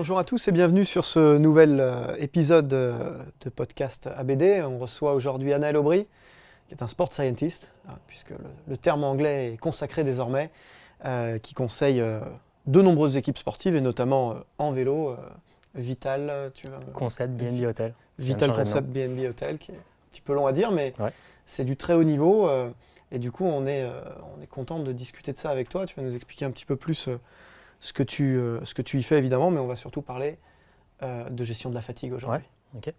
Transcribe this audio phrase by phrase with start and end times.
[0.00, 4.62] Bonjour à tous et bienvenue sur ce nouvel euh, épisode euh, de podcast ABD.
[4.64, 6.06] On reçoit aujourd'hui Anna Aubry,
[6.68, 8.32] qui est un sport scientist, hein, puisque
[8.66, 10.50] le, terme anglais est consacré désormais,
[11.04, 12.18] euh, qui conseille euh,
[12.66, 15.10] de nombreuses équipes sportives et notamment euh, en vélo.
[15.10, 15.16] euh,
[15.74, 17.92] Vital, tu vas Concept BNB Hotel.
[18.18, 21.12] Vital Concept BNB Hotel, qui est un petit peu long à dire, mais Ouais.
[21.44, 22.48] c'est du très haut niveau.
[22.48, 22.70] euh,
[23.12, 24.00] et du coup, on est, euh,
[24.34, 25.84] on est content de discuter de ça avec toi.
[25.84, 27.18] Tu vas nous expliquer un petit peu plus euh,
[27.80, 30.38] ce, que tu, euh, ce que tu y fais, évidemment, mais on va surtout parler
[31.02, 32.46] euh, de gestion de la fatigue aujourd'hui.
[32.76, 32.92] Ok,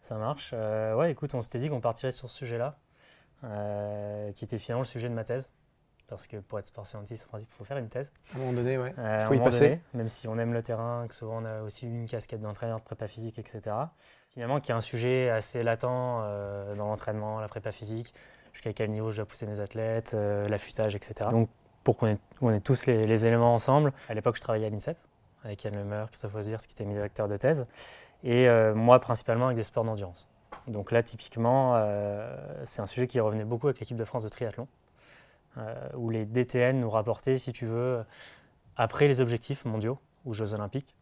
[0.00, 0.50] ça marche.
[0.54, 2.76] Euh, ouais, écoute, on s'était dit qu'on partirait sur ce sujet-là,
[3.44, 5.48] euh, qui était finalement le sujet de ma thèse.
[6.06, 8.12] Parce que pour être sport scientist, en principe, il faut faire une thèse.
[8.32, 8.92] À un moment donné, ouais.
[8.98, 9.68] Euh, à un Faut y moment passer.
[9.68, 12.78] donné, même si on aime le terrain, que souvent on a aussi une casquette d'entraîneur,
[12.78, 13.74] de prépa physique, etc.
[14.30, 18.12] Finalement, qui est un sujet assez latent euh, dans l'entraînement, la prépa physique,
[18.52, 21.30] jusqu'à quel niveau je dois pousser mes athlètes, euh, l'affûtage, etc.
[21.30, 21.48] Donc,
[21.84, 24.96] pour qu'on ait, tous les, éléments ensemble, à l'époque, je travaillais à l'INSEP
[25.44, 27.64] avec Yann Lemeur, Christophe Osiers, qui était mes directeurs de thèse,
[28.24, 30.26] et euh, moi, principalement avec des sports d'endurance.
[30.66, 32.34] Donc là, typiquement, euh,
[32.64, 34.66] c'est un sujet qui revenait beaucoup avec l'équipe de France de triathlon,
[35.58, 38.02] euh, où les DTN nous rapportaient, si tu veux,
[38.76, 40.96] après les objectifs mondiaux ou Jeux olympiques,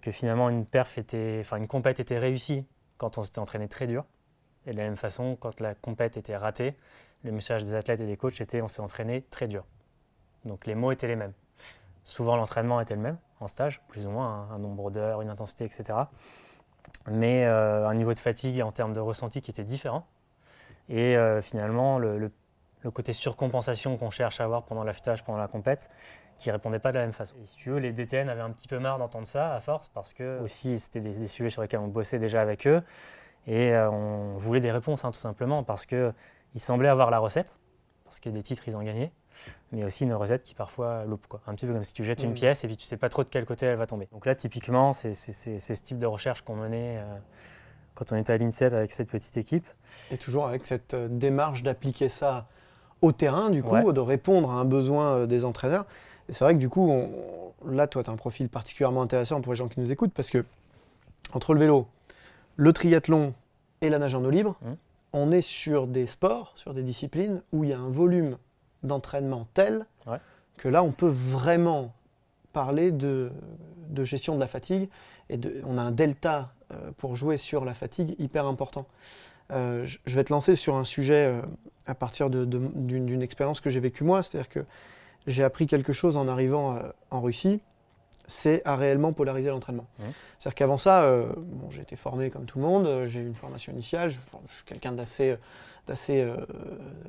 [0.00, 2.64] que finalement une perf était, enfin une compète était réussie
[2.96, 4.06] quand on s'était entraîné très dur,
[4.66, 6.74] et de la même façon, quand la compète était ratée,
[7.22, 9.64] le message des athlètes et des coachs était on s'est entraîné très dur.
[10.44, 11.32] Donc les mots étaient les mêmes.
[12.04, 15.30] Souvent l'entraînement était le même en stage, plus ou moins, hein, un nombre d'heures, une
[15.30, 15.94] intensité, etc.
[17.06, 20.06] Mais euh, un niveau de fatigue en termes de ressenti qui était différent.
[20.88, 22.30] Et euh, finalement, le,
[22.94, 25.90] côté surcompensation qu'on cherche à avoir pendant l'affûtage, pendant la compète,
[26.38, 27.36] qui répondait pas de la même façon.
[27.44, 30.14] Si tu veux, les DTN avaient un petit peu marre d'entendre ça à force parce
[30.14, 32.82] que aussi c'était des, sujets sur lesquels on bossait déjà avec eux
[33.46, 36.12] et euh, on voulait des réponses hein, tout simplement parce que
[36.54, 37.58] ils semblaient avoir la recette
[38.04, 39.12] parce que des titres ils ont gagné,
[39.72, 41.40] mais aussi une recette qui parfois loupe quoi.
[41.46, 42.34] Un petit peu comme si tu jettes une Mhm.
[42.36, 44.08] pièce et puis tu sais pas trop de quel côté elle va tomber.
[44.12, 47.16] Donc là typiquement c'est ce type de recherche qu'on menait euh,
[47.94, 49.66] quand on était à l'INSEP avec cette petite équipe.
[50.10, 52.46] Et toujours avec cette euh, démarche d'appliquer ça
[53.02, 53.92] au terrain, du coup, Ouais.
[53.92, 55.84] de répondre à un besoin euh, des entraîneurs.
[56.28, 59.40] Et c'est vrai que du coup, on- là, toi, tu as un profil particulièrement intéressant
[59.40, 60.44] pour les gens qui nous écoutent parce que
[61.32, 61.86] entre le vélo,
[62.56, 63.34] le triathlon
[63.80, 64.76] et la nage en eau libre, Mhm.
[65.12, 68.36] on est sur des sports, sur des disciplines où il y a un volume
[68.82, 70.18] d'entraînement tel Ouais.
[70.56, 71.92] que là, on peut vraiment
[72.52, 73.30] parler de,
[73.90, 74.88] de gestion de la fatigue
[75.28, 78.86] et de- on a un delta euh, pour jouer sur la fatigue hyper important.
[79.50, 81.42] Euh, je vais te lancer sur un sujet euh,
[81.86, 84.64] à partir d'une expérience que j'ai vécue moi, c'est-à-dire que
[85.26, 86.78] j'ai appris quelque chose en arrivant
[87.10, 87.60] en Russie,
[88.28, 89.86] c'est à réellement polariser l'entraînement.
[90.38, 93.26] C'est-à-dire qu'avant ça, euh, bon, j'ai été formé comme tout le monde, euh, j'ai eu
[93.26, 95.36] une formation initiale, je, je suis quelqu'un d'assez
[95.88, 96.36] d'assez euh,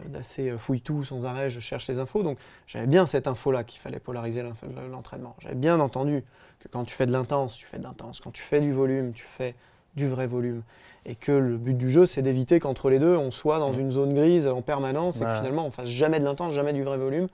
[0.06, 3.82] d'assez, euh, fouille-tout sans arrêt, je cherche les infos, donc j'avais bien cette info-là qu'il
[3.82, 4.42] fallait polariser
[4.90, 5.36] l'entraînement.
[5.40, 6.24] J'avais bien entendu
[6.60, 9.12] que quand tu fais de l'intense, tu fais de l'intense, quand tu fais du volume,
[9.12, 9.54] tu fais
[9.96, 10.62] du vrai volume,
[11.06, 13.92] et que le but du jeu, c'est d'éviter qu'entre les deux, on soit dans une
[13.92, 16.98] zone grise en permanence, et que finalement, on fasse jamais de l'intense, jamais du vrai
[16.98, 17.28] volume.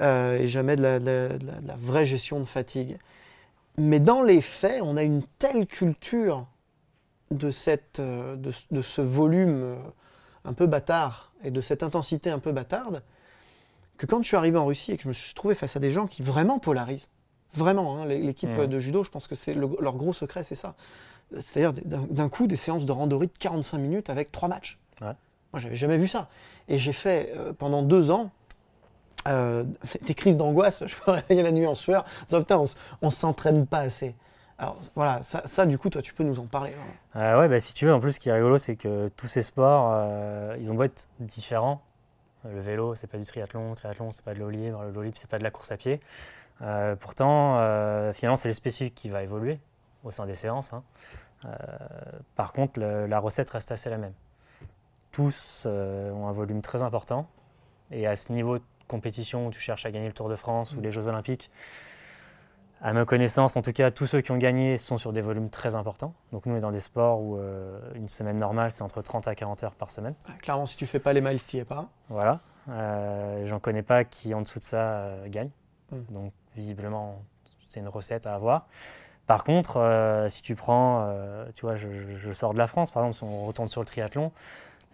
[0.00, 2.98] Euh, et jamais de la, de la- de la- de la vraie gestion de fatigue.
[3.78, 6.46] Mais dans les faits, on a une telle culture
[7.30, 9.76] de, cette, euh, de, ce- de ce volume euh,
[10.44, 13.02] un peu bâtard et de cette intensité un peu bâtarde
[13.98, 15.80] que quand je suis arrivé en Russie et que je me suis trouvé face à
[15.80, 17.08] des gens qui vraiment polarisent,
[17.52, 20.54] Vraiment, hein, l'é- l'équipe de judo, je pense que c'est le- leur gros secret, c'est
[20.54, 20.76] ça.
[21.40, 24.78] C'est-à-dire d'un coup des séances de randonnée de 45 minutes avec trois matchs.
[25.00, 25.14] Ouais.
[25.52, 26.28] Moi, j'avais jamais vu ça.
[26.68, 28.30] Et j'ai fait euh, pendant deux ans
[29.28, 29.64] euh,
[30.06, 30.84] des crises d'angoisse.
[30.86, 32.04] Je me réveillais la nuit en sueur.
[32.32, 32.64] en disant,
[33.02, 34.14] on, s'entraîne pas assez.
[34.58, 36.72] Alors voilà, ça, du coup, toi, tu peux nous en parler.
[37.14, 37.18] hein.
[37.20, 39.26] Euh, ouais, bah, si tu veux, en plus, ce qui est rigolo, c'est que tous
[39.26, 41.80] ces sports, euh, ils ont beau être différents.
[42.44, 45.02] Le vélo, c'est pas du triathlon, le triathlon, c'est pas de l'eau libre, le l'eau
[45.02, 46.00] libre, c'est pas de la course à pied.
[47.00, 47.56] Pourtant,
[48.14, 49.60] finalement, c'est le spécifique qui va évoluer
[50.04, 50.72] au sein des séances.
[50.72, 50.82] hein.
[52.36, 54.14] Par contre, la recette reste assez la même.
[55.12, 57.26] Tous ont un volume très important.
[57.90, 58.58] Et à ce niveau
[58.90, 61.50] compétition où tu cherches à gagner le Tour de France ou les Jeux Olympiques,
[62.82, 65.50] à ma connaissance, en tout cas, tous ceux qui ont gagné sont sur des volumes
[65.50, 66.14] très importants.
[66.32, 69.28] Donc nous, on est dans des sports où euh, une semaine normale, c'est entre 30
[69.28, 70.14] à 40 heures par semaine.
[70.26, 71.88] Ah, Clairement, si tu fais pas les miles, tu es pas.
[72.08, 72.40] Voilà.
[72.70, 75.50] Euh, J'en connais pas qui, en dessous de ça, euh, gagnent.
[75.92, 75.96] Mm.
[76.14, 77.22] Donc visiblement,
[77.66, 78.66] c'est une recette à avoir.
[79.26, 81.06] Par contre, euh, si tu prends,
[81.54, 83.82] tu vois, je, je- je sors de la France, par exemple, si on retourne sur
[83.82, 84.32] le triathlon,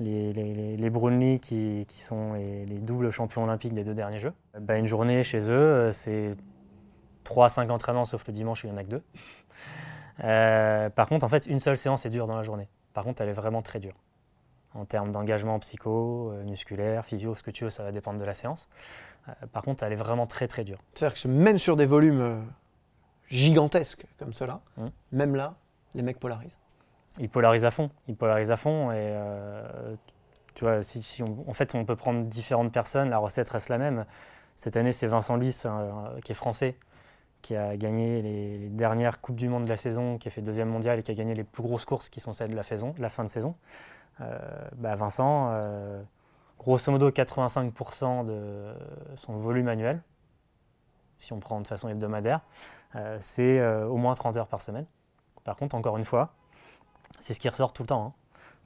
[0.00, 3.94] les, les, les, les Brownlee qui, qui sont les, les doubles champions olympiques des deux
[3.94, 6.36] derniers Jeux, bah, une journée chez eux, euh, c'est
[7.24, 9.02] 3-5 entraînements, sauf le dimanche où il n'y en a que deux.
[10.24, 12.68] Euh, par contre, en fait, une seule séance est dure dans la journée.
[12.94, 13.94] Par contre, elle est vraiment très dure.
[14.74, 18.24] En termes d'engagement psycho, euh, musculaire, physio, ce que tu veux, ça va dépendre de
[18.24, 18.68] la séance.
[19.28, 20.78] Euh, par contre, elle est vraiment très très dure.
[20.94, 22.42] C'est-à-dire que même sur des volumes
[23.28, 24.86] gigantesques comme cela, Mm.
[25.12, 25.54] même là,
[25.94, 26.58] les mecs polarisent.
[27.18, 27.90] Il polarise à fond.
[28.08, 28.90] Il polarise à fond.
[28.90, 29.94] Et euh,
[30.54, 30.80] tu vois,
[31.46, 34.04] en fait, on peut prendre différentes personnes, la recette reste la même.
[34.54, 36.76] Cette année, c'est Vincent Luis, euh, qui est français,
[37.42, 40.68] qui a gagné les, dernières Coupes du Monde de la saison, qui a fait deuxième
[40.68, 42.92] mondial et qui a gagné les plus grosses courses qui sont celles de la, saison,
[42.92, 43.54] de la fin de saison.
[44.20, 44.38] Euh,
[44.76, 45.52] bah, Vincent,
[46.58, 48.74] grosso modo 85% de
[49.16, 50.00] son volume annuel,
[51.18, 52.40] si on prend de façon hebdomadaire,
[53.20, 54.86] c'est au moins 30 heures par semaine.
[55.44, 56.32] Par contre, encore une fois,
[57.20, 58.14] c'est ce qui ressort tout le temps.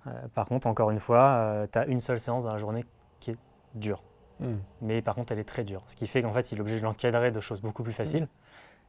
[0.07, 0.11] hein.
[0.11, 2.85] Euh, par contre, encore une fois, tu as une seule séance dans la journée
[3.21, 3.37] qui est
[3.75, 4.03] dure.
[4.41, 4.55] Mm.
[4.81, 5.83] Mais par contre, elle est très dure.
[5.89, 8.27] Ce qui fait qu'en fait, il est obligé de l'encadrer de choses beaucoup plus faciles,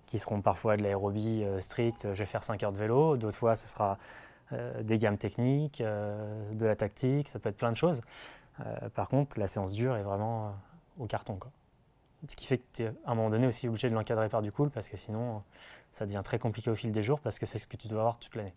[0.05, 3.37] qui seront parfois de l'aérobie euh, stricte, je vais faire 5 heures de vélo, d'autres
[3.37, 3.97] fois, ce sera
[4.53, 8.01] euh, des gammes techniques, euh, de la tactique, ça peut être plein de choses.
[8.65, 10.51] Euh, par contre, la séance dure est vraiment euh,
[10.99, 11.35] au carton.
[11.35, 11.51] Quoi.
[12.27, 14.41] Ce qui fait que tu es à un moment donné aussi obligé de l'encadrer par
[14.41, 15.39] du cool, parce que sinon, euh,
[15.91, 17.99] ça devient très compliqué au fil des jours, parce que c'est ce que tu dois
[18.01, 18.53] avoir toute l'année.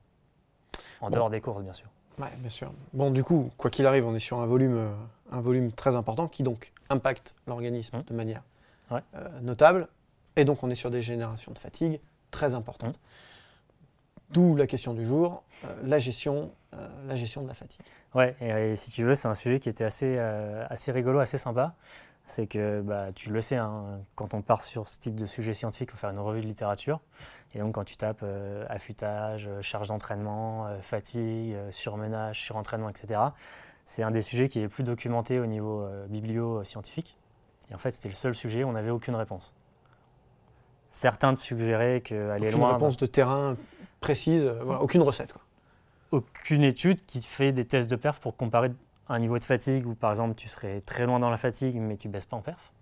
[1.01, 1.17] En Bon.
[1.17, 1.87] dehors des courses, bien sûr.
[2.19, 2.73] Ouais, bien sûr.
[2.93, 4.93] Bon, du coup, quoi qu'il arrive, on est sur un volume, euh,
[5.33, 8.03] un volume très important qui donc impacte l'organisme Mm.
[8.03, 8.43] de manière
[8.91, 9.01] Ouais.
[9.17, 9.89] euh, notable.
[10.37, 12.01] Et donc, on est sur des générations de fatigue
[12.31, 12.99] très importantes.
[14.31, 17.81] D'où la question du jour, euh, la, gestion, euh, la gestion de la fatigue.
[18.15, 21.39] Ouais, et, et si tu veux, c'est un sujet qui était assez, assez rigolo, assez
[21.39, 21.75] sympa.
[22.27, 25.53] C'est que bah, tu le sais, hein, quand on part sur ce type de sujet
[25.53, 27.01] scientifique, il faut faire une revue de littérature.
[27.55, 32.89] Et donc, quand tu tapes euh, affûtage, euh, charge d'entraînement, euh, fatigue, euh, surmenage, surentraînement,
[32.89, 33.21] etc.,
[33.85, 37.19] c'est un des sujets qui est le plus documenté au niveau biblio-scientifique.
[37.71, 39.53] Et en fait, c'était le seul sujet où on n'avait aucune réponse.
[40.89, 42.73] Certains te suggéraient qu'aller Aucune loin.
[42.73, 43.57] réponse de terrain
[44.01, 45.35] précise, voilà, aucune recette.
[45.35, 45.43] Quoi.
[46.13, 48.71] aucune étude qui fait des tests de perf pour comparer
[49.09, 51.97] un niveau de fatigue où par exemple tu serais très loin dans la fatigue mais
[51.97, 52.73] tu baisses pas en perf.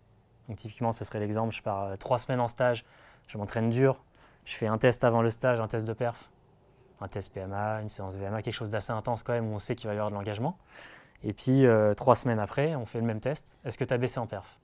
[0.48, 2.84] Donc typiquement ce serait l'exemple, je pars euh, trois semaines en stage,
[3.26, 4.04] je m'entraîne dur,
[4.44, 6.30] je fais un test avant le stage, un test de perf,
[7.00, 9.74] un test PMA, une séance VMA, quelque chose d'assez intense quand même où on sait
[9.74, 10.58] qu'il va y avoir de l'engagement.
[11.24, 13.98] Et puis euh, trois semaines après, on fait le même test, est-ce que tu as
[13.98, 14.58] baissé en perf?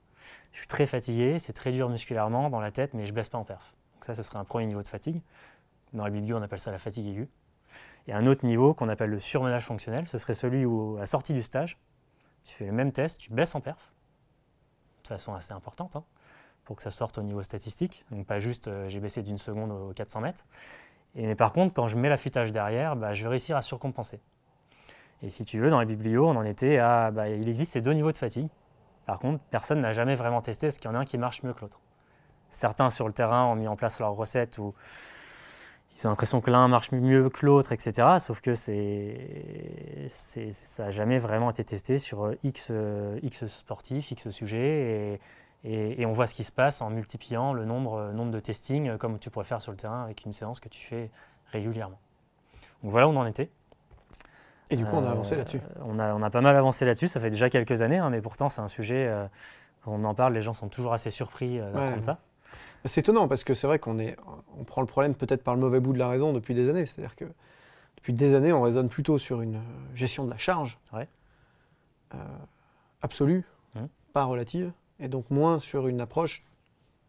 [0.53, 3.39] Je suis très fatigué, c'est très dur musculairement dans la tête mais je baisse pas
[3.39, 3.75] en perf.
[3.95, 5.23] Donc ça ce serait un premier niveau de fatigue.
[5.93, 7.29] Dans la biblio on appelle ça la fatigue aiguë.
[8.07, 11.07] Et un autre niveau qu'on appelle le surmenage fonctionnel, ce serait celui où, à la
[11.07, 11.79] sortie du stage,
[12.45, 13.93] tu fais le même test, tu baisses en perf,
[15.03, 16.05] de façon assez importante, hein,
[16.65, 18.05] pour que ça sorte au niveau statistique.
[18.11, 20.45] Donc pas juste euh, j'ai baissé d'une seconde aux 400 mètres.
[21.15, 24.21] Et, mais par contre, quand je mets l'affûtage derrière, bah, je vais réussir à surcompenser.
[25.23, 27.11] Et si tu veux, dans les biblios, on en était à.
[27.11, 28.49] bah, il existe ces deux niveaux de fatigue.
[29.05, 31.43] Par contre, personne n'a jamais vraiment testé ce qu'il y en a un qui marche
[31.43, 31.81] mieux que l'autre.
[32.51, 34.75] Certains sur le terrain ont mis en place leur recette où
[36.01, 38.19] ils ont l'impression que l'un marche mieux que l'autre, etc.
[38.21, 44.11] Sauf que c'est, ça n'a jamais vraiment été testé sur euh, X, euh, X sportifs,
[44.11, 45.19] X sujets.
[45.65, 48.31] Et, et- et on voit ce qui se passe en multipliant le nombre, euh, nombre
[48.31, 51.11] de testings, comme tu pourrais faire sur le terrain avec une séance que tu fais
[51.53, 51.99] régulièrement.
[52.83, 53.51] Donc voilà où on en était.
[54.71, 55.61] Et du coup, on a Euh, avancé là-dessus.
[55.85, 58.21] On a, on a pas mal avancé là-dessus, ça fait déjà quelques années, hein, mais
[58.21, 59.27] pourtant c'est un sujet, euh,
[59.83, 62.01] quand on en parle, les gens sont toujours assez surpris euh, d'apprendre Ouais.
[62.03, 62.19] ça.
[62.85, 64.17] C'est étonnant parce que c'est vrai qu'on est,
[64.57, 66.87] on prend le problème peut-être par le mauvais bout de la raison depuis des années.
[66.87, 67.25] C'est-à-dire que
[67.97, 71.09] depuis des années, on raisonne plutôt sur une euh, gestion de la charge Ouais.
[72.15, 72.19] euh,
[73.03, 73.89] absolue, Mhm.
[74.13, 76.45] pas relative, et donc moins sur une approche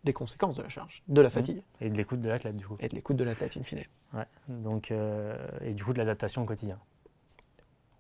[0.03, 2.75] des conséquences de la charge, de la fatigue Et de l'écoute de l'athlète, du coup.
[2.79, 3.83] et de l'écoute de la tête in fine.
[4.13, 4.25] Ouais.
[4.47, 6.79] Donc, euh, et du coup, de l'adaptation au quotidien.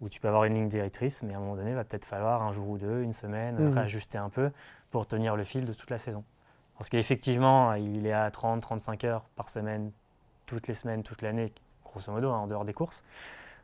[0.01, 2.05] Où tu peux avoir une ligne directrice, mais à un moment donné, il va peut-être
[2.05, 3.73] falloir un jour ou deux, une semaine, Mhm.
[3.73, 4.49] réajuster un peu
[4.91, 6.23] pour tenir le fil de toute la saison.
[6.79, 9.91] Parce qu'effectivement, il est à 30-35 heures par semaine,
[10.45, 11.51] toutes les semaines, toute l'année,
[11.83, 13.03] grosso modo, hein, en dehors des courses.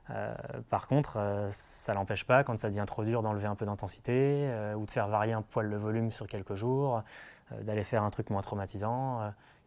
[0.10, 0.36] Euh,
[0.70, 4.12] par contre, euh, ça l'empêche pas, quand ça devient trop dur, d'enlever un peu d'intensité
[4.14, 7.04] euh, ou de faire varier un poil le volume sur quelques jours,
[7.62, 9.22] d'aller faire un truc moins traumatisant.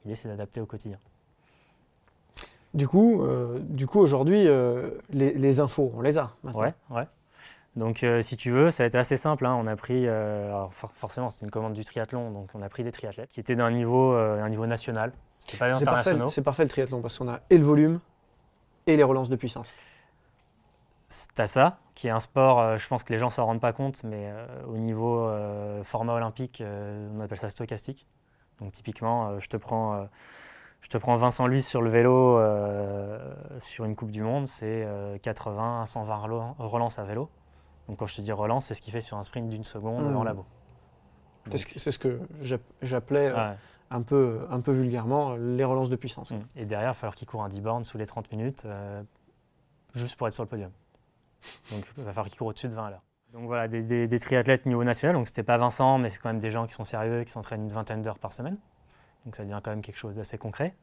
[0.05, 0.99] L'idée, c'est d'adapter au quotidien.
[2.75, 3.27] Du coup,
[3.61, 4.47] du coup aujourd'hui,
[5.09, 6.61] les, les infos, on les a maintenant.
[6.61, 7.07] Ouais, ouais.
[7.79, 9.47] Donc, euh, si tu veux, ça a été assez simple.
[9.47, 9.55] hein.
[9.59, 12.69] On a pris, euh, alors, for- forcément, c'était une commande du triathlon, donc on a
[12.69, 15.13] pris des triathlètes qui étaient d'un niveau, euh, un niveau national.
[15.39, 16.31] C'est pas parfait, international.
[16.31, 18.01] c'est parfait le triathlon parce qu'on a et le volume
[18.87, 19.75] et les relances de puissance.
[21.35, 24.03] T'as ça, qui est un sport, je pense que les gens s'en rendent pas compte,
[24.05, 24.31] mais
[24.67, 25.27] au niveau
[25.85, 28.07] format olympique, on appelle ça stochastique.
[28.61, 30.07] Donc typiquement, je, te prends,
[30.83, 33.19] je te prends Vincent Luis sur le vélo euh,
[33.61, 37.31] sur une Coupe du Monde, c'est euh, 80 à 120 relo- relances à vélo.
[37.89, 40.05] Donc quand je te dis relance, c'est ce qu'il fait sur un sprint d'une seconde
[40.11, 40.17] Mhm.
[40.17, 40.45] en labo.
[41.51, 42.21] C'est ce que-
[42.83, 43.57] j'appelais euh, Ouais.
[43.91, 46.31] un, peu, un peu vulgairement euh, les relances de puissance.
[46.31, 46.41] Mm.
[46.57, 49.03] Et derrière, il va falloir qu'il court un 10 bornes sous les 30 minutes, euh,
[49.95, 50.71] juste pour être sur le podium.
[51.71, 53.03] Donc il va falloir qu'il court au-dessus de 20 à l'heure.
[53.33, 55.15] Donc voilà, des, des- des triathlètes niveau national.
[55.17, 57.63] Donc c'était pas Vincent, mais c'est quand même des gens qui sont sérieux, qui s'entraînent
[57.63, 58.59] une vingtaine d'heures par semaine.
[59.25, 60.75] Donc ça devient quand même quelque chose d'assez concret.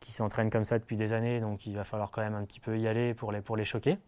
[0.00, 2.60] Qui s'entraînent comme ça depuis des années, donc il va falloir quand même un petit
[2.60, 3.98] peu y aller pour les, pour les choquer.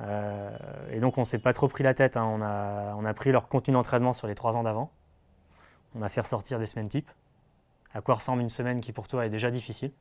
[0.00, 0.50] Euh,
[0.90, 2.16] et donc on s'est pas trop pris la tête.
[2.16, 2.24] hein.
[2.24, 4.90] On, a, on a pris leur contenu d'entraînement sur les trois ans d'avant.
[5.94, 7.10] On a fait ressortir des semaines types.
[7.94, 9.92] À quoi ressemble une semaine qui pour toi est déjà difficile.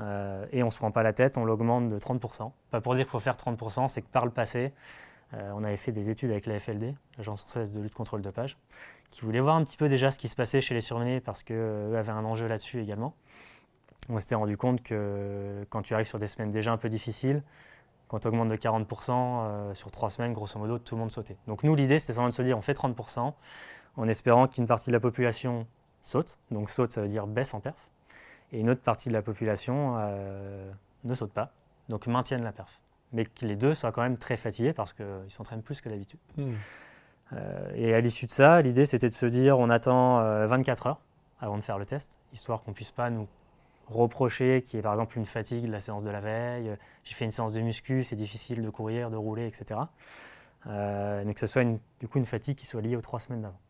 [0.00, 2.52] Euh, et on ne se prend pas la tête, on l'augmente de 30%.
[2.70, 4.72] Pas pour dire qu'il faut faire 30%, c'est que par le passé,
[5.34, 8.22] euh, on avait fait des études avec la FLD, l'Agence française de lutte contre le
[8.22, 8.56] dopage,
[9.10, 11.42] qui voulait voir un petit peu déjà ce qui se passait chez les surmenés parce
[11.42, 13.14] qu'eux avaient un enjeu là-dessus également.
[14.08, 17.42] On s'était rendu compte que quand tu arrives sur des semaines déjà un peu difficiles,
[18.08, 21.36] quand tu augmentes de 40% euh, sur trois semaines, grosso modo, tout le monde sautait.
[21.46, 23.32] Donc nous, l'idée, c'était vraiment de se dire, on fait 30%
[23.96, 25.66] en espérant qu'une partie de la population
[26.02, 26.38] saute.
[26.50, 27.88] Donc saute, ça veut dire baisse en perf
[28.54, 30.70] et une autre partie de la population euh,
[31.02, 31.52] ne saute pas,
[31.88, 32.80] donc maintiennent la perf.
[33.12, 36.20] Mais que les deux soient quand même très fatigués parce qu'ils s'entraînent plus que d'habitude.
[36.36, 36.50] Mm.
[37.32, 40.86] Euh, et à l'issue de ça, l'idée c'était de se dire on attend euh, 24
[40.86, 41.00] heures
[41.40, 43.26] avant de faire le test, histoire qu'on ne puisse pas nous
[43.86, 46.76] reprocher qu'il y ait par exemple une fatigue de la séance de la veille, euh,
[47.04, 49.80] j'ai fait une séance de muscu, c'est difficile de courir, de rouler, etc.
[50.66, 53.20] Euh, mais que ce soit une- du coup une fatigue qui soit liée aux trois
[53.20, 53.60] semaines d'avant.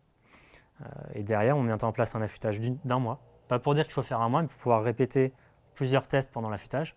[0.83, 3.21] Euh, et derrière, on met en place un affûtage d'un mois.
[3.49, 5.33] Pas pour dire qu'il faut faire un mois, mais pour pouvoir répéter
[5.75, 6.97] plusieurs tests pendant l'affûtage,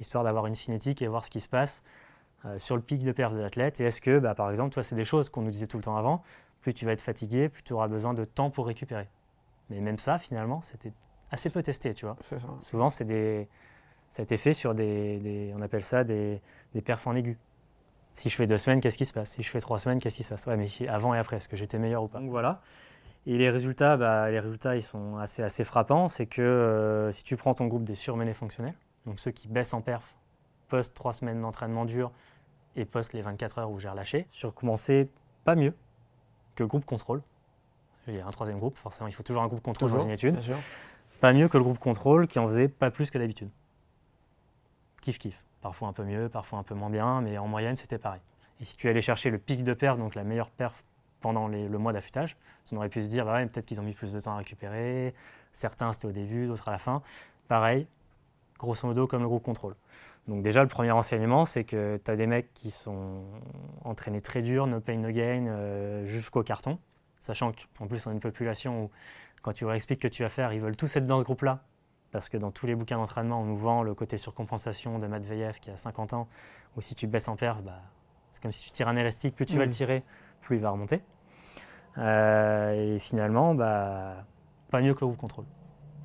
[0.00, 1.82] histoire d'avoir une cinétique et voir ce qui se passe
[2.56, 3.80] sur le pic de perf de l'athlète.
[3.80, 5.82] Et est-ce que, bah, par exemple, toi, c'est des choses qu'on nous disait tout le
[5.82, 6.22] temps avant,
[6.60, 9.08] plus tu vas être fatigué, plus tu auras besoin de temps pour récupérer.
[9.70, 10.92] Mais même ça, finalement, c'était
[11.30, 12.16] assez peu testé, tu vois.
[12.22, 12.48] C'est ça.
[12.60, 13.48] Souvent, c'est des...
[14.10, 16.40] ça a été fait sur des, des- on appelle ça des,
[16.74, 17.38] des perfs en aigu.
[18.12, 19.30] Si je fais deux semaines, qu'est-ce qui se passe?
[19.30, 20.46] Si je fais trois semaines, qu'est-ce qui se passe?
[20.46, 22.18] Ouais, mais si- avant et après, est-ce que j'étais meilleur ou pas?
[22.18, 22.60] Donc voilà.
[23.26, 26.08] Et les résultats, bah, les résultats, ils sont assez, assez frappants.
[26.08, 28.74] C'est que euh, si tu prends ton groupe des surmenés fonctionnels,
[29.06, 30.16] donc ceux qui baissent en perf,
[30.68, 32.10] post trois semaines d'entraînement dur
[32.76, 35.10] et post les 24 heures où j'ai relâché, sur commencer
[35.44, 35.74] pas mieux
[36.54, 37.22] que groupe contrôle.
[38.06, 40.08] Il y a un troisième groupe, forcément, il faut toujours un groupe contrôle Toujours, dans
[40.08, 40.56] une étude bien sûr.
[41.20, 43.50] Pas mieux que le groupe contrôle qui en faisait pas plus que d'habitude.
[45.00, 45.42] Kiff kiff.
[45.60, 48.20] Parfois un peu mieux, parfois un peu moins bien, mais en moyenne c'était pareil.
[48.60, 50.84] Et si tu allais chercher le pic de perf, donc la meilleure perf
[51.20, 52.36] pendant le mois d'affûtage,
[52.72, 54.36] on aurait pu se dire, bah ouais, peut-être qu'ils ont mis plus de temps à
[54.36, 55.14] récupérer,
[55.52, 57.02] certains c'était au début, d'autres à la fin.
[57.48, 57.86] Pareil,
[58.58, 59.74] grosso modo comme le groupe contrôle.
[60.26, 63.24] Donc déjà le premier enseignement, c'est que tu as des mecs qui sont
[63.84, 66.78] entraînés très dur, no pain no gain, euh, jusqu'au carton,
[67.18, 68.90] sachant qu'en plus on a une population où
[69.42, 71.62] quand tu leur expliques que tu vas faire, ils veulent tous être dans ce groupe-là.
[72.10, 75.58] Parce que dans tous les bouquins d'entraînement, on nous vend le côté surcompensation de Matveyev
[75.60, 76.28] qui a 50 ans,
[76.76, 77.82] où si tu baisses en perf, bah,
[78.32, 80.02] c'est comme si tu tires un élastique, plus tu vas le tirer,
[80.40, 81.02] plus il va remonter.
[81.98, 84.24] Euh, et finalement, bah,
[84.70, 85.44] pas mieux que le groupe contrôle.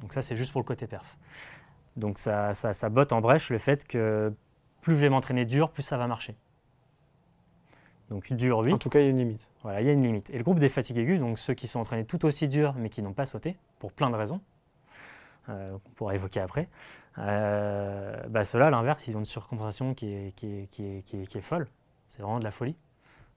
[0.02, 1.18] Donc ça, c'est juste pour le côté perf.
[1.96, 4.34] Donc ça, ça, ça botte en brèche le fait que
[4.82, 6.36] plus je vais m'entraîner dur, plus ça va marcher.
[8.10, 8.74] Donc dur, oui.
[8.74, 9.48] En tout cas, il y a une limite.
[9.64, 10.30] Voilà, il y a une limite.
[10.30, 12.90] Et le groupe des fatigues aiguës, donc ceux qui sont entraînés tout aussi dur mais
[12.90, 14.42] qui n'ont pas sauté, pour plein de raisons,
[15.50, 16.68] euh, qu'on pourra évoquer après,
[17.18, 21.68] euh, bah ceux-là, à l'inverse, ils ont une surcompensation qui est, folle.
[22.10, 22.76] C'est vraiment de la folie.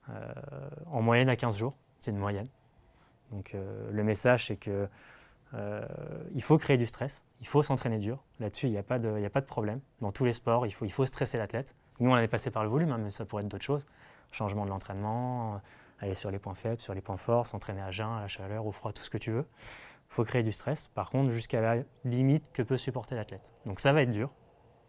[0.09, 0.33] Euh,
[0.87, 2.47] en moyenne à 15 jours, c'est une moyenne.
[3.31, 4.87] Donc euh, le message, c'est que
[6.35, 8.21] il faut créer du stress, il faut s'entraîner dur.
[8.41, 9.79] Là-dessus, il n'y a, pas de- problème.
[10.01, 11.73] Dans tous les sports, il faut, il faut stresser l'athlète.
[11.99, 13.85] Nous, on est passé par le volume, hein, mais ça pourrait être d'autres choses.
[14.31, 15.61] Changement de l'entraînement,
[15.99, 18.65] aller sur les points faibles, sur les points forts, s'entraîner à jeun, à la chaleur,
[18.65, 19.45] au froid, tout ce que tu veux.
[20.09, 23.41] Il faut créer du stress, par contre, jusqu'à la limite que peut supporter l'athlète?
[23.65, 24.29] Donc ça va être dur.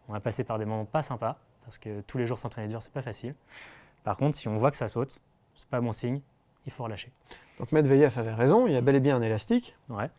[0.07, 2.81] On va passer par des moments pas sympas, parce que tous les jours s'entraîner dur,
[2.81, 3.35] c'est pas facile.
[4.03, 5.19] Par contre, si on voit que ça saute,
[5.55, 6.21] c'est pas bon signe,
[6.65, 7.11] il faut relâcher.
[7.59, 10.09] Donc Medvedev avait raison, il y a bel et bien un élastique, Ouais.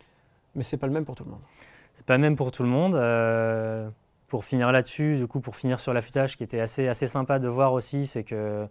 [0.55, 1.41] mais c'est pas le même pour tout le monde.
[1.95, 2.95] C'est pas même pour tout le monde.
[2.95, 3.89] Euh,
[4.29, 7.49] pour finir là-dessus, du coup, pour finir sur l'affûtage, qui était assez, assez sympa de
[7.49, 8.69] voir aussi, c'est que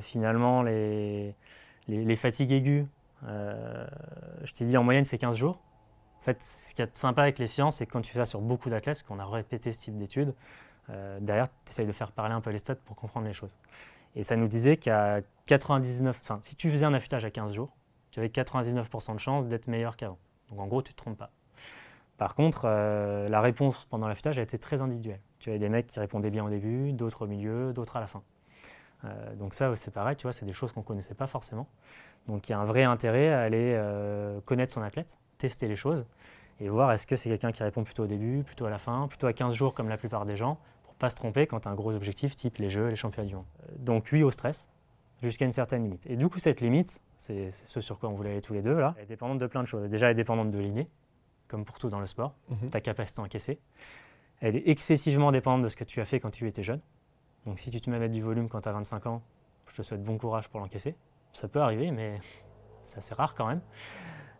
[0.00, 1.34] finalement, les,
[1.88, 2.86] les, fatigues aiguës,
[3.26, 3.86] euh,
[4.44, 5.60] je t'ai dit en moyenne, c'est 15 jours.
[6.20, 8.24] En fait, ce qui est sympa avec les sciences, c'est que quand tu fais ça
[8.24, 10.34] sur beaucoup d'athlètes, qu'on a répété ce type d'études,
[10.90, 13.56] euh, derrière, tu essayes de faire parler un peu les stats pour comprendre les choses.
[14.14, 17.76] Et ça nous disait qu'à 99, enfin, si tu faisais un affûtage à 15 jours,
[18.10, 20.18] tu avais 99% de chances d'être meilleur qu'avant.
[20.50, 21.30] Donc en gros, tu ne te trompes pas.
[22.16, 25.20] Par contre, euh, la réponse pendant l'affûtage a été très individuelle.
[25.38, 28.06] Tu avais des mecs qui répondaient bien au début, d'autres au milieu, d'autres à la
[28.06, 28.22] fin.
[29.04, 31.68] Euh, donc ça, c'est pareil, tu vois, c'est des choses qu'on ne connaissait pas forcément.
[32.26, 35.76] Donc il y a un vrai intérêt à aller euh, connaître son athlète, tester les
[35.76, 36.04] choses
[36.60, 39.06] et voir est-ce que c'est quelqu'un qui répond plutôt au début, plutôt à la fin,
[39.08, 41.68] plutôt à 15 jours comme la plupart des gens, pour pas se tromper quand tu
[41.68, 43.44] as un gros objectif type les Jeux, les championnats du monde.
[43.62, 44.66] Euh, Donc oui au stress,
[45.22, 46.04] jusqu'à une certaine limite.
[46.06, 48.78] Et du coup, cette limite, c'est ce sur quoi on voulait aller tous les deux
[48.78, 49.88] là, elle est dépendante de plein de choses.
[49.88, 50.88] Déjà, elle est dépendante de l'inné,
[51.46, 52.70] comme pour tout dans le sport, Mhm.
[52.70, 53.60] ta capacité à encaisser.
[54.40, 56.80] Elle est excessivement dépendante de ce que tu as fait quand tu étais jeune.
[57.46, 59.22] Donc si tu te mets à mettre du volume quand tu as 25 ans,
[59.66, 60.96] je te souhaite bon courage pour l'encaisser.
[61.32, 62.20] Ça peut arriver, mais
[62.84, 63.60] c'est assez rare quand même.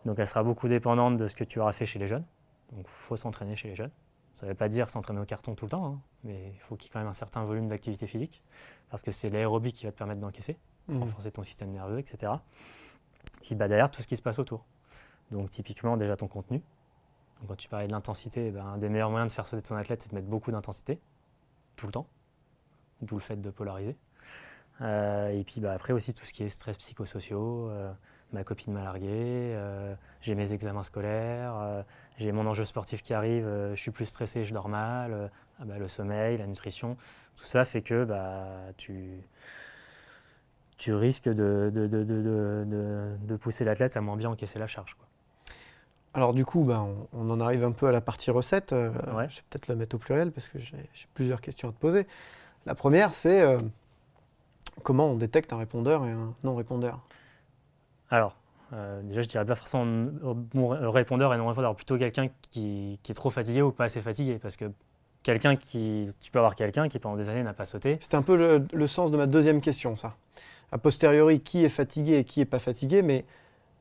[0.05, 2.25] Donc elle sera beaucoup dépendante de ce que tu auras fait chez les jeunes.
[2.71, 3.91] Donc il faut s'entraîner chez les jeunes.
[4.33, 6.75] Ça ne veut pas dire s'entraîner au carton tout le temps, hein, mais il faut
[6.77, 8.41] qu'il y ait quand même un certain volume d'activité physique,
[8.89, 11.01] parce que c'est l'aérobie qui va te permettre d'encaisser Mhm.
[11.01, 12.31] renforcer ton système nerveux, etc.
[13.43, 14.65] Puis bah, derrière, tout ce qui se passe autour.
[15.29, 16.63] Donc typiquement déjà ton contenu.
[17.39, 19.61] Donc, quand tu parlais de l'intensité, eh ben, un des meilleurs moyens de faire sauter
[19.67, 20.99] ton athlète, c'est de mettre beaucoup d'intensité,
[21.75, 22.07] tout le temps.
[23.01, 23.95] D'où le fait de polariser.
[24.81, 27.69] Euh, et puis bah, après aussi tout ce qui est stress psychosociaux.
[27.69, 27.91] euh,
[28.31, 31.83] ma copine m'a largué, euh, j'ai mes examens scolaires,
[32.17, 35.79] j'ai mon enjeu sportif qui arrive, je suis plus stressé, je dors mal, ah bah,
[35.79, 36.95] le sommeil, la nutrition,
[37.37, 38.45] tout ça fait que bah,
[38.77, 39.23] tu,
[40.77, 41.71] tu risques de,
[43.41, 44.93] pousser l'athlète à moins bien encaisser la charge.
[44.93, 45.07] Quoi.
[46.13, 48.73] Alors du coup, on, on en arrive un peu à la partie recette.
[48.73, 49.27] Ouais.
[49.27, 50.77] Je vais peut-être la mettre au pluriel parce que j'ai
[51.15, 52.05] plusieurs questions à te poser.
[52.69, 53.57] La première, c'est euh,
[54.83, 56.99] comment on détecte un répondeur et un non-répondeur?
[58.11, 58.35] Alors,
[58.73, 59.85] euh, déjà, je dirais pas forcément
[60.53, 63.85] bon ré- répondeur et non répondeur, plutôt quelqu'un qui, qui est trop fatigué ou pas
[63.85, 64.65] assez fatigué, parce que
[65.23, 67.97] quelqu'un qui, tu peux avoir quelqu'un qui pendant des années n'a pas sauté.
[68.01, 70.15] C'était un peu le, le sens de ma deuxième question, ça.
[70.71, 73.25] A posteriori, qui est fatigué et qui n'est pas fatigué, mais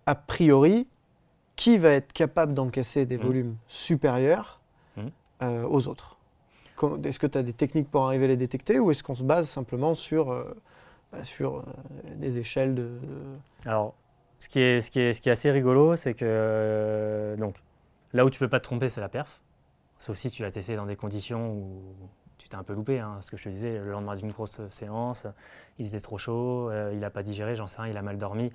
[0.07, 0.89] a priori,
[1.57, 3.23] qui va être capable d'encaisser des Mm.
[3.23, 4.61] volumes supérieurs
[4.97, 5.07] Mm.
[5.43, 6.17] euh, aux autres?
[7.05, 9.25] Est-ce que tu as des techniques pour arriver à les détecter ou est-ce qu'on se
[9.25, 10.57] base simplement sur, euh,
[11.13, 11.63] bah, sur euh,
[12.17, 12.99] des échelles de...
[13.67, 13.95] Alors,
[14.39, 17.57] ce qui est, ce qui est, ce qui est assez rigolo, c'est que euh, donc,
[18.13, 19.41] là où tu peux pas te tromper, c'est la perf.
[19.99, 21.83] Sauf si tu l'as testé dans des conditions où
[22.39, 23.01] tu t'es un peu loupé.
[23.01, 23.19] hein.
[23.21, 25.27] Ce que je te disais, le lendemain d'une grosse séance,
[25.79, 28.53] il faisait trop chaud, il n'a pas digéré, j'en sais rien, il a mal dormi,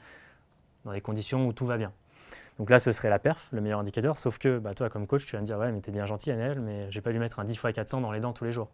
[0.85, 1.91] dans des conditions où tout va bien.
[2.59, 4.17] Donc là, ce serait la perf, le meilleur indicateur.
[4.17, 6.31] Sauf que bah, toi, comme coach, tu vas me dire Ouais, mais t'es bien gentil,
[6.31, 8.51] Annel, mais j'ai pas dû mettre un 10 x 400 dans les dents tous les
[8.51, 8.69] jours.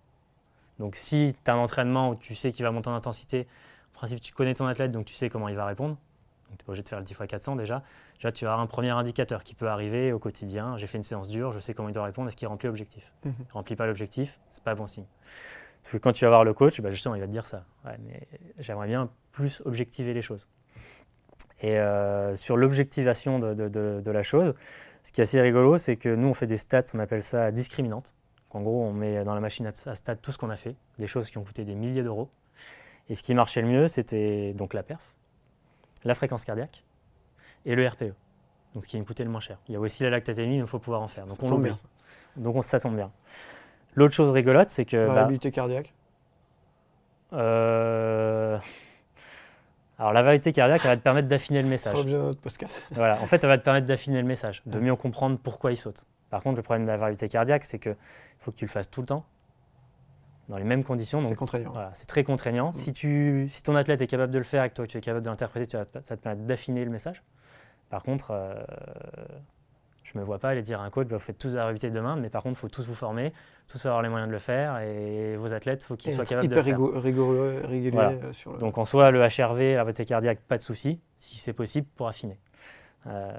[0.80, 3.48] Donc si tu as un entraînement où tu sais qu'il va monter en intensité,
[3.94, 5.98] en principe, tu connais ton athlète, donc tu sais comment il va répondre.
[6.50, 7.84] Donc tu n'es pas obligé de faire le 10 x 400 déjà.
[8.16, 10.78] Déjà, tu as un premier indicateur qui peut arriver au quotidien.
[10.78, 13.14] J'ai fait une séance dure, je sais comment il doit répondre, est-ce qu'il remplit l'objectif?
[13.24, 13.34] Mhm.
[13.40, 15.06] Il ne remplit pas l'objectif, c'est pas bon signe.
[15.82, 17.64] Parce que quand tu vas voir le coach, bah, justement, il va te dire ça.
[17.86, 20.48] Ouais, mais j'aimerais bien plus objectiver les choses.
[21.62, 24.54] Et euh, sur l'objectivation de, de- de- de la chose,
[25.04, 27.52] ce qui est assez rigolo, c'est que nous, on fait des stats, on appelle ça
[27.52, 28.14] discriminantes.
[28.52, 30.76] En gros, on met dans la machine à, à stats tout ce qu'on a fait,
[30.98, 32.30] des choses qui ont coûté des milliers d'euros.
[33.10, 35.02] Et ce qui marchait le mieux, c'était donc la perf,
[36.04, 36.84] la fréquence cardiaque
[37.66, 38.14] et le RPE,
[38.76, 39.58] donc ce qui me coûtait le moins cher.
[39.68, 41.26] Il y a aussi la lactatémie, mais il faut pouvoir en faire.
[41.26, 41.76] Donc Ça on tombe bien.
[42.38, 43.12] Donc on- ça tombe bien.
[43.96, 45.94] L'autre chose rigolote, c'est que bah, Variabilité cardiaque?
[47.34, 48.58] euh,
[50.00, 51.94] alors la variété cardiaque, elle va te permettre d'affiner le C'est message.
[51.94, 52.88] l'objet de notre podcast.
[52.92, 55.78] Voilà, en fait, elle va te permettre d'affiner le message, de mieux comprendre pourquoi il
[55.78, 56.06] saute.
[56.30, 57.96] Par contre, le problème de la variabilité cardiaque, c'est que
[58.40, 59.26] faut que tu le fasses tout le temps,
[60.48, 61.22] dans les mêmes conditions.
[61.28, 61.72] C'est contraignant.
[61.72, 62.72] voilà, c'est très contraignant.
[62.72, 65.02] Si, tu, si ton athlète est capable de le faire et que toi tu es
[65.02, 67.22] capable de l'interpréter, ça te permet d'affiner le message.
[67.90, 68.54] Par contre, euh,
[70.12, 71.62] je ne me vois pas aller dire à un coach, bah, vous faites tous la
[71.62, 73.32] variabilité demain, mais par contre, il faut tous vous former,
[73.68, 76.48] tous avoir les moyens de le faire, et vos athlètes, il faut qu'ils soient capables
[76.48, 76.80] de hyper le faire.
[76.80, 78.10] rigo- rigoureux, régulier Voilà.
[78.12, 78.58] euh, sur le...
[78.58, 82.08] Donc en soi, le HRV, la variabilité cardiaque, pas de souci, si c'est possible, pour
[82.08, 82.40] affiner.
[83.08, 83.32] Euh,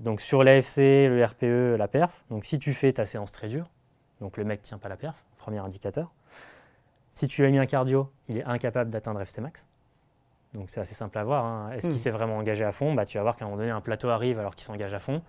[0.00, 3.70] donc sur l'AFC, le RPE, la perf, donc si tu fais ta séance très dure,
[4.20, 6.12] donc le mec tient pas la perf, premier indicateur.
[7.10, 9.66] Si tu as mis un cardio, il est incapable d'atteindre FC max.
[10.54, 11.44] Donc c'est assez simple à voir.
[11.44, 11.70] hein.
[11.72, 11.90] Est-ce Hmm.
[11.90, 12.94] qu'il s'est vraiment engagé à fond?
[12.94, 14.98] Bah, Tu vas voir qu'à un moment donné, un plateau arrive alors qu'il s'engage à
[15.00, 15.22] fond.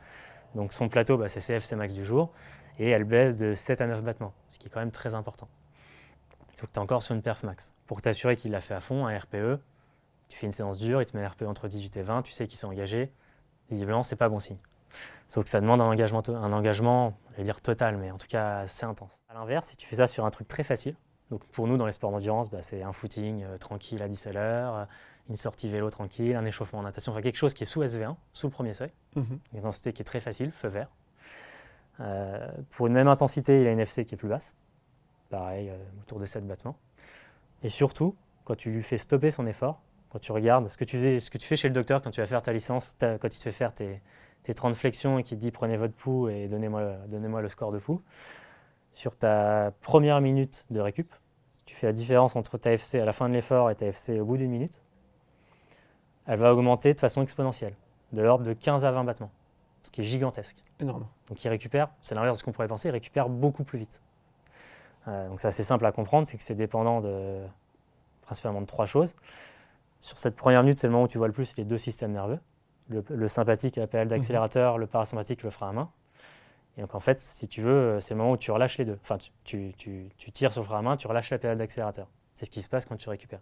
[0.55, 2.31] Donc son plateau, bah, c'est CFC max du jour.
[2.79, 5.47] Et elle baisse de 7 à 9 battements, ce qui est quand même très important.
[6.59, 7.73] Donc tu es encore sur une perf max.
[7.87, 9.59] Pour t'assurer qu'il l'a fait à fond, un RPE,
[10.29, 12.31] tu fais une séance dure, il te met un RPE entre 18 et 20, tu
[12.31, 13.11] sais qu'il s'est engagé.
[13.69, 14.57] Visiblement, c'est pas bon signe.
[15.27, 18.27] Sauf que ça demande un engagement, un engagement, je vais dire total, mais en tout
[18.27, 19.23] cas assez intense.
[19.29, 20.95] À l'inverse, si tu fais ça sur un truc très facile,
[21.31, 24.27] donc pour nous dans les sports d'endurance, bah, c'est un footing euh, tranquille à 10
[24.27, 24.85] à l'heure, euh,
[25.29, 28.15] une sortie vélo tranquille, un échauffement en natation, enfin quelque chose qui est sous SV1,
[28.33, 29.39] sous le premier seuil, Mhm.
[29.53, 30.87] une intensité qui est très facile, feu vert.
[31.99, 34.55] Euh, pour une même intensité, il a une FC qui est plus basse,
[35.29, 36.77] pareil, euh, autour de 7 battements.
[37.63, 40.97] Et surtout, quand tu lui fais stopper son effort, quand tu regardes ce que tu,
[40.97, 43.17] faisais, ce que tu fais chez le docteur quand tu vas faire ta licence, ta-
[43.17, 44.01] quand il te fait faire tes,
[44.43, 47.71] tes 30 flexions et qu'il te dit prenez votre pouls et donnez-moi donnez le score
[47.73, 48.01] de pouls,
[48.91, 51.13] sur ta première minute de récup,
[51.65, 54.19] tu fais la différence entre ta FC à la fin de l'effort et ta FC
[54.19, 54.81] au bout d'une minute,
[56.25, 57.75] elle va augmenter de façon exponentielle,
[58.13, 59.31] de l'ordre de 15 à 20 battements,
[59.81, 60.57] ce qui est gigantesque.
[60.79, 61.07] Énorme.
[61.27, 64.01] Donc il récupère, c'est l'inverse de ce qu'on pourrait penser, il récupère beaucoup plus vite.
[65.07, 67.39] Euh, donc c'est assez simple à comprendre, c'est que c'est dépendant de
[68.21, 69.15] principalement de trois choses.
[69.99, 72.11] Sur cette première minute, c'est le moment où tu vois le plus les deux systèmes
[72.11, 72.39] nerveux,
[72.89, 75.89] le, le sympathique pédale d'accélérateur, le parasympathique, le frein à main.
[76.77, 78.99] Et donc en fait, si tu veux, c'est le moment où tu relâches les deux.
[79.01, 82.07] Enfin, tu, tu- tu- tires sur le frein à main, tu relâches la pédale d'accélérateur.
[82.35, 83.41] C'est ce qui se passe quand tu récupères.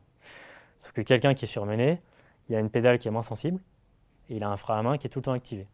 [0.77, 2.01] Sauf que quelqu'un qui est surmené,
[2.49, 3.59] il a une pédale qui est moins sensible
[4.29, 5.67] et il a un frein à main qui est tout le temps activé.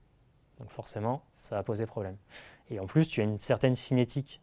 [0.60, 2.18] Donc forcément, ça va poser problème.
[2.70, 4.42] Et en plus, tu as une certaine cinétique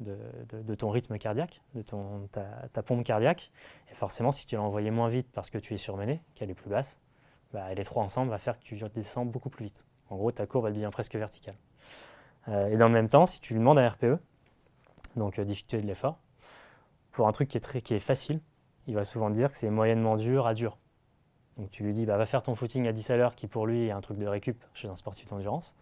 [0.00, 0.16] de,
[0.62, 3.50] de- ton rythme cardiaque, de ton, ta, ta pompe cardiaque.
[3.90, 6.54] Et forcément, si tu l'as envoyé moins vite parce que tu es surmené, qu'elle est
[6.54, 6.98] plus basse,
[7.52, 9.84] bah, les trois ensemble va faire que tu descends beaucoup plus vite.
[10.08, 11.56] En gros, ta courbe, elle devient presque verticale.
[12.48, 14.18] Euh, et dans le même temps, si tu lui demandes un RPE,
[15.16, 16.18] donc euh, difficulté de l'effort,
[17.12, 18.40] pour un truc qui est, très, qui est facile,
[18.86, 20.78] il va souvent dire que c'est moyennement dur à dur.
[21.58, 23.66] Donc tu lui dis, bah, va faire ton footing à 10 à l'heure, qui pour
[23.66, 25.76] lui est un truc de récup chez un sportif d'endurance.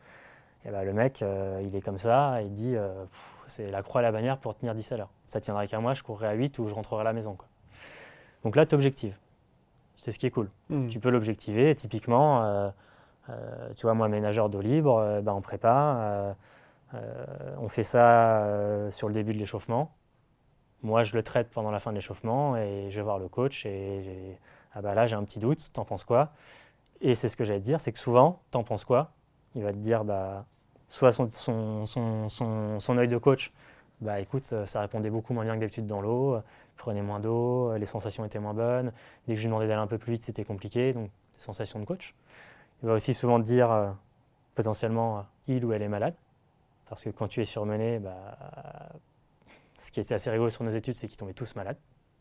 [0.64, 3.05] Et bah, le mec, euh, il est comme ça, il dit, euh,
[3.47, 5.11] c'est la croix à la bannière pour tenir 10 à l'heure.
[5.27, 7.35] Ça tiendrait qu'à moi, je courrais à 8 ou je rentrerai à la maison.
[7.35, 7.47] Quoi.
[8.44, 9.16] Donc là, tu objectives.
[9.97, 10.51] C'est ce qui est cool.
[10.68, 10.88] Mhm.
[10.88, 11.75] Tu peux l'objectiver.
[11.75, 12.71] Typiquement, euh,
[13.76, 16.32] tu vois, moi, mes nageurs d'eau libre, euh, ben, en prépa, euh,
[16.94, 19.92] euh, on fait ça euh, sur le début de l'échauffement.
[20.82, 23.66] Moi, je le traite pendant la fin de l'échauffement et je vais voir le coach
[23.66, 24.38] et
[24.74, 26.30] ah bah là, j'ai un petit doute, t'en penses quoi?
[27.00, 29.12] Et c'est ce que j'allais te dire, c'est que souvent, t'en penses quoi?
[29.54, 30.46] Il va te dire, bah,
[30.88, 33.52] soit son, son, son, son, œil de coach,
[34.00, 36.40] bah écoute, ça, répondait beaucoup moins bien que d'habitude dans l'eau, euh,
[36.76, 38.92] prenait moins d'eau, euh, les sensations étaient moins bonnes,
[39.26, 41.80] dès que je lui demandais d'aller un peu plus vite, c'était compliqué, donc des sensations
[41.80, 42.14] de coach.
[42.82, 43.90] Il va aussi souvent te dire, euh,
[44.54, 46.14] potentiellement, euh, il ou elle est malade,
[46.88, 48.38] parce que quand tu es surmené, bah,
[49.74, 51.78] ce qui était assez rigolo sur nos études, c'est qu'ils tombaient tous malades,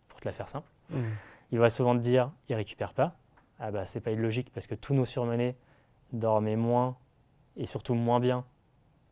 [0.08, 0.70] pour te la faire simple.
[0.90, 1.04] Mhm.
[1.52, 3.16] Il va souvent te dire, il récupère pas.
[3.60, 5.56] Ah bah c'est pas illogique parce que tous nos surmenés
[6.14, 6.96] dormaient moins
[7.56, 8.46] et surtout moins bien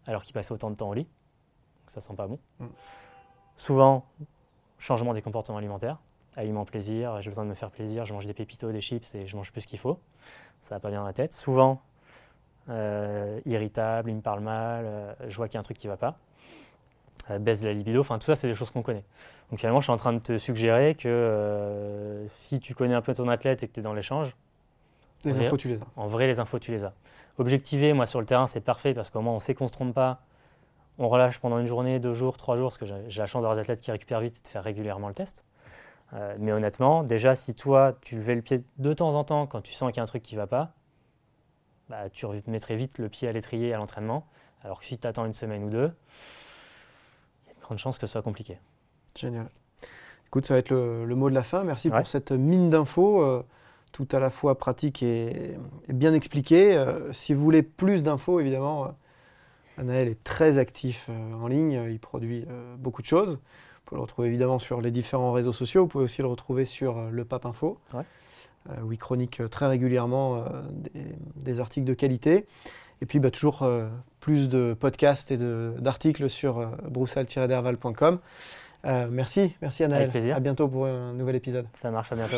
[0.05, 1.05] alors qu'ils passaient autant de temps au lit.
[1.05, 2.39] Donc ça sent pas bon.
[2.60, 2.67] Mm.
[3.55, 4.05] Souvent,
[4.77, 5.97] changement des comportements alimentaires.
[6.38, 9.26] Aliment plaisir, j'ai besoin de me faire plaisir, je mange des pépitos, des chips et
[9.26, 10.00] je mange plus qu'il faut.
[10.60, 11.34] Ça va pas bien dans la tête.
[11.34, 11.82] Souvent,
[12.69, 15.88] euh, irritable, il me parle mal, euh, je vois qu'il y a un truc qui
[15.88, 16.17] va pas.
[17.30, 19.04] Euh, baisse de la libido, enfin tout ça c'est des choses qu'on connaît.
[19.50, 23.13] Donc finalement, je suis en train de te suggérer que si tu connais un peu
[23.13, 24.36] ton athlète et que tu es dans l'échange,
[25.24, 25.86] Les infos, tu les as.
[25.95, 26.93] en vrai, les infos, tu les as.
[27.38, 29.74] Objectiver, moi, sur le terrain, c'est parfait parce qu'au moins, on sait qu'on ne se
[29.74, 30.21] trompe pas.
[30.98, 33.56] On relâche pendant une journée, deux jours, trois jours, parce que j'ai la chance d'avoir
[33.56, 35.43] des athlètes qui récupèrent vite et de faire régulièrement le test.
[36.15, 39.62] Euh, mais honnêtement, déjà, si toi, tu levais le pied de temps en temps quand
[39.62, 40.73] tu sens qu'il y a un truc qui ne va pas,
[41.89, 44.25] bah, tu mettrais vite le pied à l'étrier à l'entraînement.
[44.63, 45.91] Alors que si tu attends une semaine ou deux,
[47.43, 48.60] il y a une grande chance que ce soit compliqué.
[49.15, 49.47] Génial.
[50.28, 51.63] Écoute, ça va être le, le mot de la fin.
[51.63, 51.97] Merci Ouais.
[51.97, 53.43] pour cette mine d'infos, euh,
[53.91, 56.75] tout à la fois pratique et, et bien expliqué.
[56.75, 58.95] Euh, si vous voulez plus d'infos, évidemment,
[59.78, 61.88] Anaël est très actif en ligne.
[61.89, 62.45] Il produit
[62.78, 63.39] beaucoup de choses.
[63.86, 65.82] Vous pouvez le retrouver évidemment sur les différents réseaux sociaux.
[65.84, 68.02] Vous pouvez aussi le retrouver sur euh, le Pape Info, Ouais.
[68.71, 72.48] euh, où il chronique euh, très régulièrement des, des articles de qualité.
[73.02, 73.69] Et puis bah, toujours
[74.21, 78.19] plus de podcasts et d'articles sur broussal-derval.com.
[79.12, 80.02] Merci, merci Anaël.
[80.04, 80.36] Avec plaisir.
[80.36, 81.67] À bientôt pour un nouvel épisode.
[81.74, 82.38] Ça marche, à bientôt.